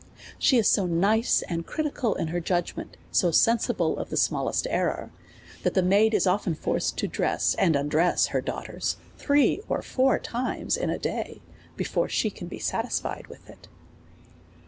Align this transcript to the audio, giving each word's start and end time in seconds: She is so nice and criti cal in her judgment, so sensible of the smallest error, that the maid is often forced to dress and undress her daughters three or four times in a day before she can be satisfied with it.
She 0.39 0.57
is 0.57 0.67
so 0.67 0.87
nice 0.87 1.43
and 1.47 1.67
criti 1.67 1.95
cal 1.95 2.15
in 2.15 2.29
her 2.29 2.39
judgment, 2.39 2.97
so 3.11 3.29
sensible 3.29 3.99
of 3.99 4.09
the 4.09 4.17
smallest 4.17 4.65
error, 4.71 5.11
that 5.61 5.75
the 5.75 5.83
maid 5.83 6.15
is 6.15 6.25
often 6.25 6.55
forced 6.55 6.97
to 6.97 7.07
dress 7.07 7.53
and 7.59 7.75
undress 7.75 8.25
her 8.33 8.41
daughters 8.41 8.97
three 9.19 9.61
or 9.69 9.83
four 9.83 10.17
times 10.17 10.75
in 10.75 10.89
a 10.89 10.97
day 10.97 11.43
before 11.77 12.09
she 12.09 12.31
can 12.31 12.47
be 12.47 12.57
satisfied 12.57 13.27
with 13.27 13.47
it. 13.47 13.67